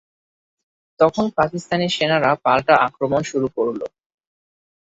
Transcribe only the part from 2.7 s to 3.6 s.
আক্রমণ শুরু